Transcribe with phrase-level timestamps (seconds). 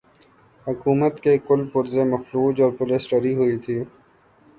[0.67, 3.77] حکومت کے کل پرزے مفلوج اور پولیس ڈری ہوئی تھی۔